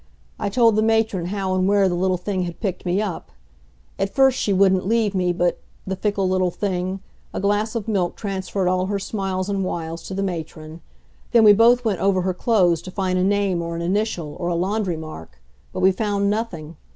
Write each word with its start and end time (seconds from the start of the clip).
I 0.39 0.49
told 0.49 0.75
the 0.77 0.81
matron 0.81 1.25
how 1.27 1.53
and 1.53 1.67
where 1.67 1.87
the 1.87 1.93
little 1.93 2.17
thing 2.17 2.41
had 2.45 2.59
picked 2.59 2.87
me 2.87 3.03
up. 3.03 3.29
At 3.99 4.15
first 4.15 4.39
she 4.39 4.51
wouldn't 4.51 4.87
leave 4.87 5.13
me, 5.13 5.31
but 5.31 5.59
the 5.85 5.95
fickle 5.95 6.27
little 6.27 6.49
thing 6.49 7.01
a 7.35 7.39
glass 7.39 7.75
of 7.75 7.87
milk 7.87 8.15
transferred 8.15 8.67
all 8.67 8.87
her 8.87 8.97
smiles 8.97 9.47
and 9.47 9.63
wiles 9.63 10.01
to 10.07 10.15
the 10.15 10.23
matron. 10.23 10.81
Then 11.33 11.43
we 11.43 11.53
both 11.53 11.85
went 11.85 11.99
over 11.99 12.21
her 12.23 12.33
clothes 12.33 12.81
to 12.81 12.89
find 12.89 13.19
a 13.19 13.23
name 13.23 13.61
or 13.61 13.75
an 13.75 13.83
initial 13.83 14.35
or 14.39 14.47
a 14.47 14.55
laundry 14.55 14.97
mark. 14.97 15.39
But 15.71 15.81
we 15.81 15.91
found 15.91 16.31
nothing. 16.31 16.77